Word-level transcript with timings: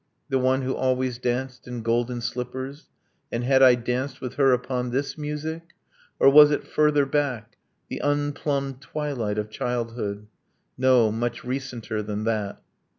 The 0.29 0.39
one 0.39 0.63
who 0.63 0.73
always 0.75 1.19
danced 1.19 1.67
in 1.67 1.83
golden 1.83 2.21
slippers 2.21 2.89
And 3.31 3.43
had 3.43 3.61
I 3.61 3.75
danced 3.75 4.19
with 4.19 4.33
her, 4.33 4.51
upon 4.51 4.89
this 4.89 5.15
music? 5.15 5.61
Or 6.19 6.27
was 6.27 6.49
it 6.49 6.65
further 6.65 7.05
back 7.05 7.55
the 7.87 8.01
unplumbed 8.03 8.81
twilight 8.81 9.37
Of 9.37 9.51
childhood? 9.51 10.25
No 10.75 11.11
much 11.11 11.43
recenter 11.43 12.03
than 12.03 12.23
that. 12.23 12.63